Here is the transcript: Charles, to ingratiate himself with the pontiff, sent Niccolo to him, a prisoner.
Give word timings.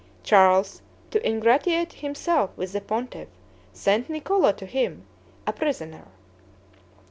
Charles, 0.23 0.81
to 1.11 1.23
ingratiate 1.23 1.93
himself 1.93 2.49
with 2.57 2.73
the 2.73 2.81
pontiff, 2.81 3.27
sent 3.71 4.09
Niccolo 4.09 4.51
to 4.51 4.65
him, 4.65 5.05
a 5.45 5.53
prisoner. 5.53 6.07